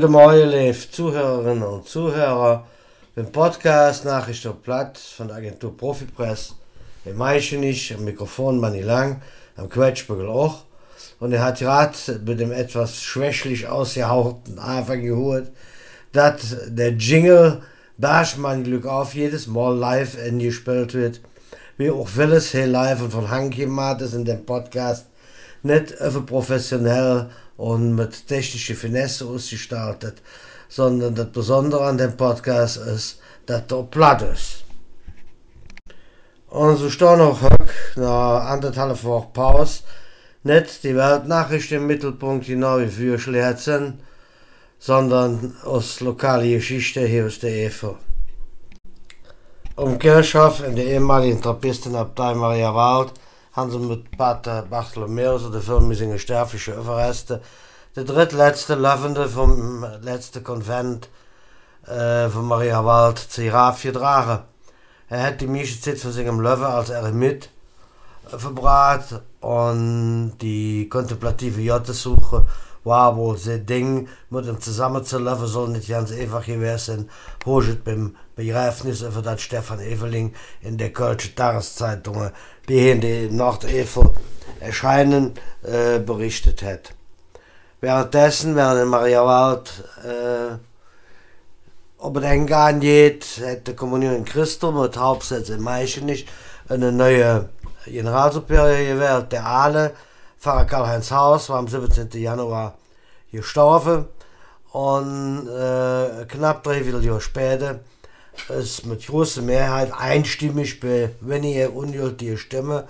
[0.00, 2.64] Guten Morgen, liebe Zuhörerinnen und Zuhörer.
[3.16, 6.54] Im Podcast Nachrichten Platt von der Agentur Profipress.
[7.04, 9.20] Im Meichen nicht, am Mikrofon Manni Lang,
[9.56, 10.62] am Quetschbügel auch.
[11.18, 15.50] Und er hat gerade mit dem etwas schwächlich ausgehauchten Anfang gehört,
[16.12, 17.60] dass der Jingle
[17.96, 21.20] Dash mein Glück auf jedes Mal live eingespielt wird.
[21.76, 25.06] Wie auch vieles hier live und von Hank gemacht ist in dem Podcast.
[25.62, 30.22] Nicht einfach professionell und mit technischer Finesse ausgestaltet,
[30.68, 34.64] sondern das Besondere an dem Podcast ist, dass er platt ist.
[36.48, 39.82] Und so stehen noch heute, nach anderthalb Wochen Pause,
[40.44, 44.00] nicht die Weltnachrichten im Mittelpunkt, genau wie für Schlerzen,
[44.78, 47.96] sondern aus lokale Geschichte hier aus der EFO.
[49.76, 53.12] Um Kirchhoff in der ehemaligen Trappistenabtei Maria Wald
[53.58, 57.42] haben sie mit Pater Bartholomäus der Filmmisingen sterbliche Überreste
[57.96, 61.08] der drittletzte Laufende vom letzten Konvent
[61.84, 64.44] äh, von Maria Wald zu Iraf getragen.
[65.08, 67.50] Er hat die meiste Zeit von seinem Löwe als Eremit
[68.30, 72.46] äh, verbracht und die kontemplative Jottesuche
[72.84, 77.10] war wohl sein Ding, mit ihm zusammenzulaufen, soll nicht ganz einfach gewesen sein.
[77.46, 82.30] Hoget beim Begräbnis, über das Stefan Eveling in der Kölsche Tageszeitung,
[82.68, 84.12] die in der Nordevel
[84.60, 86.94] erscheinen, äh, berichtet hat.
[87.80, 90.56] Währenddessen, während in Maria Wald äh,
[91.98, 96.10] ob es eingegangen geht, hat die Kommunion in Christus mit Hauptsitz in Meichen
[96.68, 97.48] eine neue
[97.86, 99.94] Generalsuperior gewählt, der Aale,
[100.38, 102.10] Pfarrer Karl-Heinz Haus, war am 17.
[102.20, 102.78] Januar
[103.32, 104.06] gestorben
[104.72, 107.80] und äh, knapp drei Jahre später
[108.48, 112.84] ist mit großer Mehrheit einstimmig bei weniger ungültige Stimme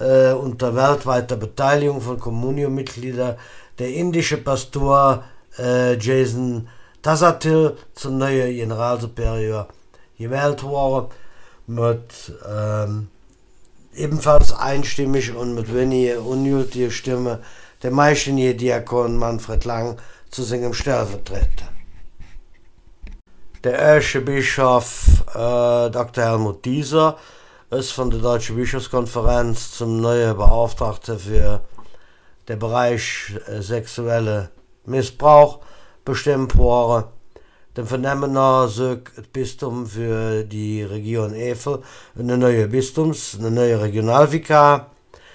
[0.00, 3.36] äh, unter weltweiter Beteiligung von Kommunion-Mitgliedern
[3.78, 5.24] der indische Pastor
[5.58, 6.68] äh, Jason
[7.02, 9.68] Tasatil zum neuen Generalsuperior
[10.18, 11.08] gewählt worden
[11.66, 13.08] mit ähm,
[13.94, 17.40] ebenfalls einstimmig und mit weniger ungültiger Stimme
[17.82, 19.98] der meisten Diakon Manfred Lang
[20.30, 21.68] zu seinem Stellvertreter.
[23.64, 26.24] Der erste Bischof äh, Dr.
[26.24, 27.18] Helmut Dieser
[27.70, 31.60] ist von der Deutschen Bischofskonferenz zum neuen Beauftragten für
[32.48, 34.50] den Bereich äh, sexuelle
[34.86, 35.60] Missbrauch
[36.04, 37.04] bestimmt worden.
[37.76, 41.82] Dem Vernehmener sagt das Bistum für die Region Evel
[42.18, 44.90] eine neue Bistums, eine neue Regionalvikar.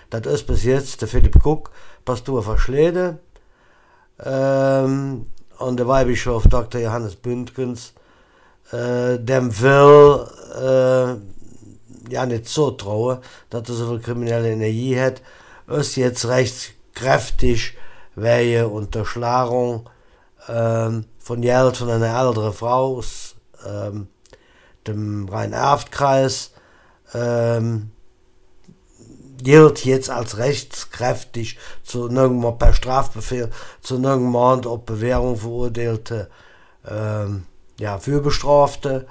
[0.10, 1.72] Das ist bis jetzt der Philipp Cook,
[2.04, 3.20] Pastor Verschlede.
[4.22, 5.28] Ähm,
[5.60, 6.82] und der Weihbischof Dr.
[6.82, 7.94] Johannes Bündgens,
[8.74, 13.20] äh, dem will äh, ja nicht so trauen,
[13.50, 15.22] dass er so viel kriminelle Energie hat,
[15.68, 17.78] ist jetzt rechtskräftig
[18.16, 19.90] wegen Unterschlagung
[20.48, 23.36] ähm, von Geld von einer älteren Frau aus
[23.66, 24.08] ähm,
[24.88, 26.52] dem Rhein-Erft-Kreis
[27.14, 27.92] ähm,
[29.42, 33.52] gilt jetzt als rechtskräftig zu nirgendwo per Strafbefehl
[33.82, 36.30] zu nirgendwo auf Bewährung verurteilte
[36.88, 37.46] ähm,
[37.80, 39.08] ja, Fürbestrafte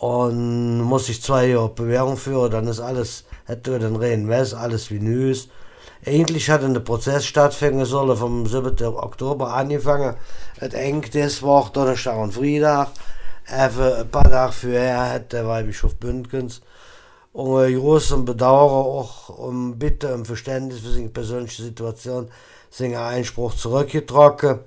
[0.00, 4.98] und muss sich zwei Jahre Bewährung führen, dann ist alles, hätte den Reden alles wie
[4.98, 5.48] Nüs.
[6.06, 8.82] Eigentlich hat der Prozess stattfinden sollen vom 7.
[8.86, 10.16] Oktober angefangen.
[10.58, 12.88] Es eng das Woche, Donnerstag und Freitag.
[13.46, 16.62] Even ein paar Tage vorher hat der Weihbischof Bündgens
[17.32, 22.30] um großem Bedauern auch um Bitte um Verständnis für seine persönliche Situation
[22.70, 24.60] seinen Einspruch zurückgetroffen.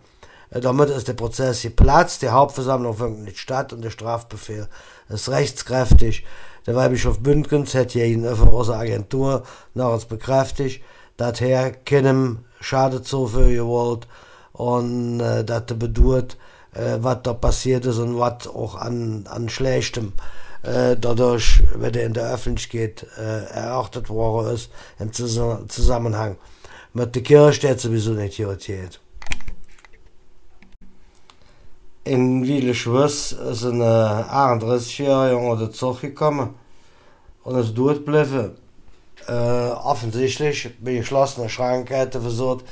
[0.51, 4.67] Damit ist der Prozess geplatzt, die Hauptversammlung findet nicht statt und der Strafbefehl
[5.09, 6.25] ist rechtskräftig.
[6.67, 9.43] Der Weihbischof Bündgens hat hier von unserer Agentur
[9.73, 10.83] noch uns bekräftigt
[11.17, 14.07] dat her keinem schade zu gewollt
[14.53, 16.37] und äh, er bedurt
[16.73, 20.13] äh, wat da passiert ist und wat auch an an schlechtem
[20.63, 26.37] äh, dadurch wenn er in der Öffentlichkeit äh, erachtet worden ist im Zusammenhang
[26.93, 28.99] mit der Kirche steht sowieso nicht irritiert
[32.05, 36.55] in Wieleschwus ist eine 38-jährige Junge der Zug gekommen
[37.43, 38.51] und ist dort geblieben
[39.27, 42.65] äh, offensichtlich bei geschlossener Schrankkette versucht,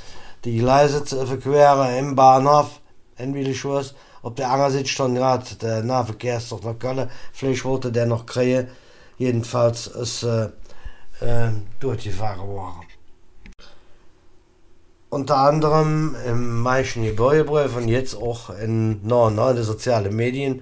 [0.46, 2.80] die Gleise zu verqueren im Bahnhof
[3.18, 3.96] in Willischwurst.
[4.24, 7.10] Auf der anderen Seite stand gerade der Nahverkehrszug nach Köln.
[7.34, 8.68] Vielleicht wollte der noch kriegen.
[9.18, 10.46] Jedenfalls ist äh,
[11.22, 12.82] äh, durchgefahren worden.
[15.10, 20.62] Unter anderem im Maischen Gebäudebrief und jetzt auch in neuen sozialen Medien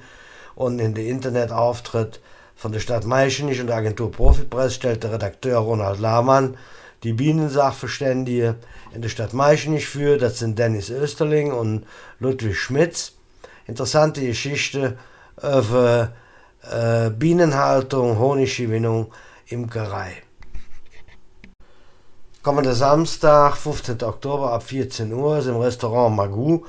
[0.56, 2.20] und in den Internetauftritt
[2.60, 6.58] von der Stadt Meischenich und der Agentur Profipress stellte Redakteur Ronald Lahmann
[7.04, 8.56] die Bienensachverständige
[8.94, 10.18] in der Stadt Meischenich für.
[10.18, 11.86] Das sind Dennis Österling und
[12.20, 13.14] Ludwig Schmitz.
[13.66, 14.98] interessante Geschichte
[15.38, 16.12] über
[16.70, 19.14] äh, Bienenhaltung, Honiggewinnung,
[19.48, 20.22] Imkerei.
[22.44, 24.04] Kommender Samstag, 15.
[24.04, 26.66] Oktober ab 14 Uhr ist im Restaurant Magou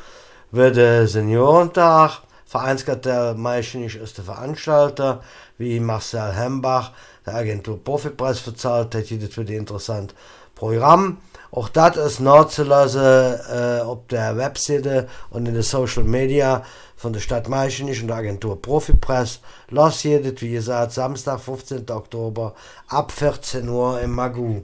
[0.53, 2.23] wird der Seniorentag.
[2.51, 5.23] Vereinskartell Meischenich ist der Veranstalter,
[5.57, 6.91] wie Marcel Hembach,
[7.25, 9.05] der Agentur Profipreis verzahlt hat.
[9.09, 10.17] Das wird ein interessantes
[10.57, 11.19] Programm.
[11.53, 16.65] Auch das ist nachzulassen äh, auf der Webseite und in den Social Media
[16.97, 19.39] von der Stadt Meischenich und der Agentur Profipress.
[19.69, 21.89] Los jedes, wie gesagt, Samstag, 15.
[21.89, 22.57] Oktober
[22.89, 24.63] ab 14 Uhr im Magu.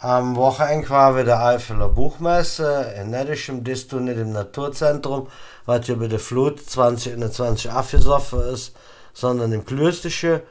[0.00, 5.26] Am Wochenende war wieder Eifeler Buchmesse in Nettischem, das du nicht im Naturzentrum,
[5.66, 8.76] was über die Flut 2021 abgesoffen ist,
[9.12, 10.42] sondern im Klösterchen.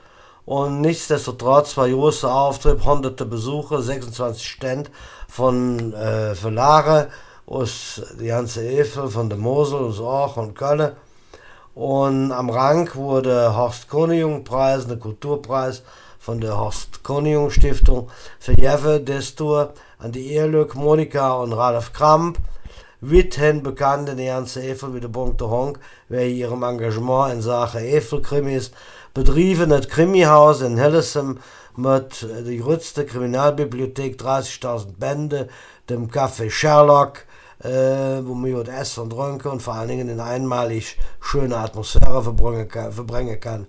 [0.43, 4.91] Und nichtsdestotrotz war großer Auftritt, hunderte Besucher, 26 Ständ
[5.29, 7.07] von äh, Verlage
[7.45, 10.91] aus die ganze Eifel, von der Mosel, aus Orch und Köln.
[11.73, 15.83] Und am Rang wurde Horst Konijung Preis, der Kulturpreis
[16.27, 22.37] von der Horst Konijung Stiftung für Jeffe Destur an die Ehelök Monika und Ralf Kramp,
[22.99, 25.79] Withen bekannt in der ganze Eifel wie der Bunte Honk,
[26.09, 28.71] wer ihrem Engagement in Sachen Eifel-Krimis
[29.13, 31.39] bedrieben het Krimihaus in Hillesum
[31.77, 35.47] mit der größte Kriminalbibliothek 30.000 Bände,
[35.87, 37.23] dem Café Sherlock,
[37.63, 42.23] äh, wo man dort essen und trinken und vor allen Dingen in einmalig schöne Atmosphäre
[42.23, 42.91] verbringen kann.
[42.91, 43.67] Verbringen kann.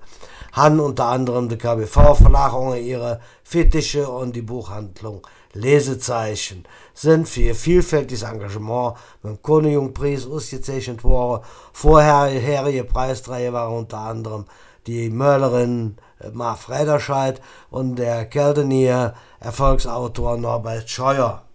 [0.53, 6.65] Han unter anderem die KBV-Verlagerungen ihre Fittiche und die Buchhandlung Lesezeichen
[6.95, 11.45] sind für ihr vielfältiges Engagement mit dem Königpreis ausgezeichnet worden.
[11.73, 14.45] Vorherige Preisträger waren unter anderem
[14.87, 21.48] die Mörlerin äh, Marf Rederscheid und der Keldenier Erfolgsautor Norbert Scheuer.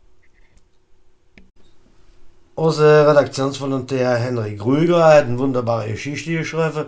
[2.55, 6.85] Unser Redaktionsvolontär Henrik Rüger hat eine wunderbare Geschichte geschrieben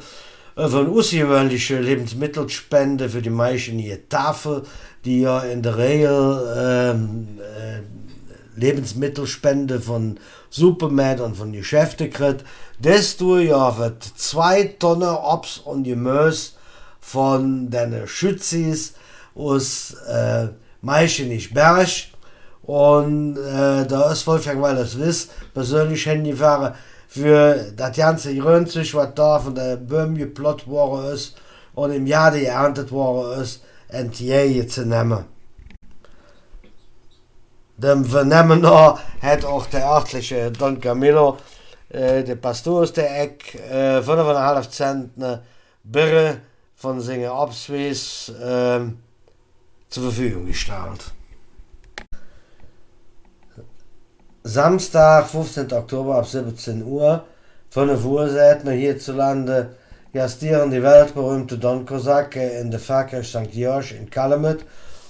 [0.56, 4.62] über eine außergewöhnliche Lebensmittelspende für die Menschen hier Tafel,
[5.06, 10.20] die ja in der Regel ähm, äh, Lebensmittelspende von
[10.52, 12.46] Supermärkten und von Geschäften kriegt.
[12.80, 16.52] Das ja wird zwei Tonnen Obst und Gemüse
[17.00, 18.94] von den Schützis
[19.34, 20.50] aus äh,
[20.82, 21.88] Meischenich-Berg.
[22.66, 26.74] Und äh, da ist Wolfgang, weil das wisst, persönlich hingefahren
[27.08, 31.36] für das ganze Grünzeug, was da von der Böhm geplott worden ist
[31.76, 35.26] und im Jahr geerntet worden ist, entgegen zu nehmen.
[37.78, 41.38] Dem Vernehmen hat auch der örtliche Don Camillo,
[41.90, 45.44] äh, der Pastor aus der Eck, äh, 5,5 Zentner
[45.84, 46.38] Birre
[46.76, 48.80] von seinen Abswies äh,
[49.90, 51.12] zur Verfügung gestellt.
[54.48, 55.74] Samstag, 15.
[55.74, 57.24] Oktober ab 17 Uhr,
[57.72, 58.30] von der Uhr
[58.74, 59.70] hierzulande
[60.14, 63.52] gastieren die weltberühmte Don Kosake in der Pfarrkirche St.
[63.52, 64.60] Georg in Kalamit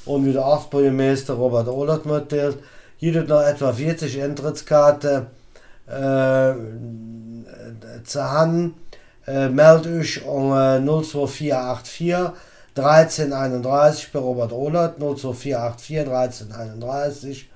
[0.05, 2.59] und wie der Ortsbürgermeister Robert Ohlert mitteilt,
[2.97, 5.25] jeder noch etwa 40 Eintrittskarten
[5.87, 6.53] äh,
[8.05, 8.75] zu haben.
[9.27, 12.31] Äh, meldet euch um äh, 02484
[12.77, 17.49] 1331 bei Robert Ohlert, 02484 1331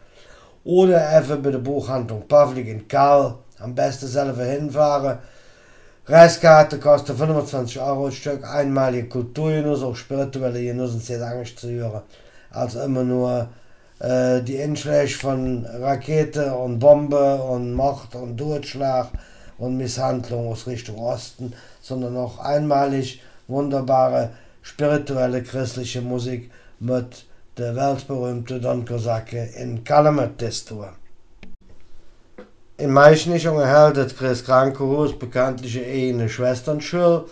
[0.69, 5.17] oder even bei der Buchhandlung Pavlik in Karl am besten selber hinfahren.
[6.05, 12.03] Reiskarte kostet 25 Euro Stück, einmalige Kulturgenuss, auch spirituelle Genussen sehr Angst zu hören,
[12.51, 13.49] als immer nur
[13.97, 19.07] äh, die Inschläge von Rakete und Bombe und Mord und Durchschlag
[19.57, 24.29] und Misshandlung aus Richtung Osten, sondern auch einmalig wunderbare
[24.61, 27.25] spirituelle christliche Musik mit
[27.59, 30.93] der weltberühmte Don Kosake in Kalamata-Destur.
[32.77, 37.25] In Meischnichung erhält das Chris Krankenhaus bekanntliche eine Schwesternschule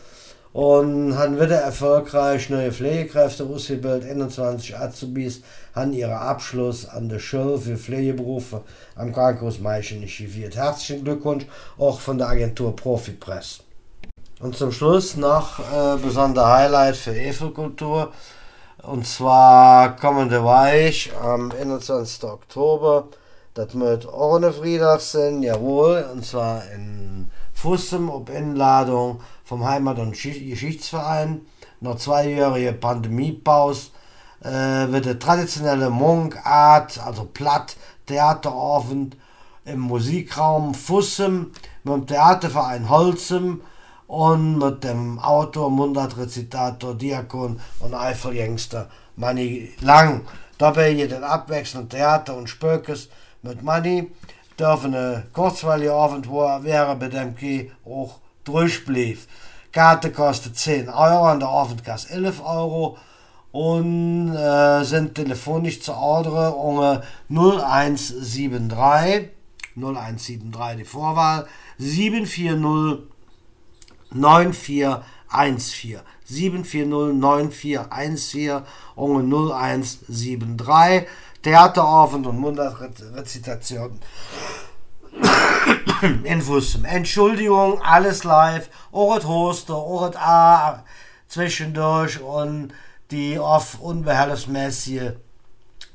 [0.51, 4.09] und haben wieder erfolgreich neue Pflegekräfte ausgebildet.
[4.09, 5.41] 21 Azubis
[5.73, 8.63] haben ihren Abschluss an der Schule für Pflegeberufe
[8.95, 10.57] am Krankenhaus Meischenich geviert.
[10.57, 11.45] Herzlichen Glückwunsch
[11.77, 13.61] auch von der Agentur Profipress.
[14.41, 18.11] Und zum Schluss noch äh, besonderer Highlight für Evelkultur.
[18.83, 22.23] Und zwar kommende Weich am 21.
[22.23, 23.07] Oktober.
[23.53, 26.07] Das wird ohne Freitag sein, jawohl.
[26.13, 31.41] Und zwar in Fussem auf Einladung vom Heimat- und Geschichtsverein.
[31.79, 33.89] Nach zweijährige Pandemiepause
[34.43, 34.49] äh,
[34.91, 39.17] wird der traditionelle Mungart, also Platt, Theaterabend
[39.65, 41.51] im Musikraum Fussem
[41.83, 43.61] mit dem Theaterverein Holzem
[44.07, 50.21] und mit dem Autor, Mundartrezitator, Diakon und Eifeljängster Manni Lang.
[50.57, 53.09] Dabei ein abwechselnd Theater und Spökes
[53.43, 54.11] mit Manni.
[54.57, 59.19] dürfen eine kurzweilige Abend, wo wäre bei dem Key auch durchblieb.
[59.71, 62.97] Karte kostet 10 Euro, an der Abend kostet 11 Euro
[63.51, 69.29] und äh, sind telefonisch zu ordern unter 0173
[69.75, 71.45] 0173 die Vorwahl
[71.77, 73.16] 740
[74.11, 78.63] 9414 740 9414
[78.95, 81.07] unter 0173
[81.43, 83.99] Theaterabend und Mundartrezitation.
[86.23, 86.77] Infos.
[86.83, 88.69] Entschuldigung, alles live.
[88.91, 90.83] Oret Hoster, Oret A
[91.27, 92.73] zwischendurch und
[93.11, 95.13] die oft unbehelfsmäßige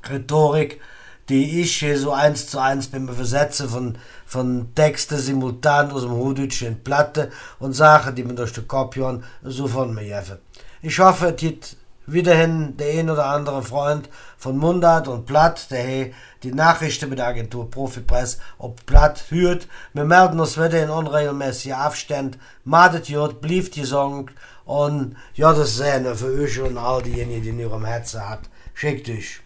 [0.08, 0.80] Rhetorik,
[1.28, 6.12] die ich hier so eins zu eins beim Übersetzen von, von Texte simultan aus dem
[6.12, 10.38] Huditsch in Platte und Sachen, die man durch die Kopion so von mir helfen.
[10.82, 11.76] Ich hoffe, es
[12.06, 16.10] wiederhin der ein oder andere Freund von Mundart und Platt, der
[16.42, 19.68] die Nachrichten mit der Agentur Profipress ob Platt hört.
[19.92, 22.40] Wir melden uns wieder in unregelmäßigen Abständen.
[22.64, 24.30] Madet jod, blieft die Song
[24.64, 28.40] und ja, das eine für euch und all diejenigen, die in ihrem Herzen hat.
[28.74, 29.40] Schickt euch.